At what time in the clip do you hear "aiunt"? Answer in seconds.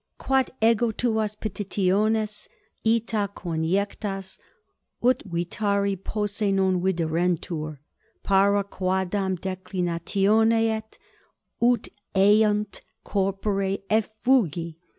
12.15-12.81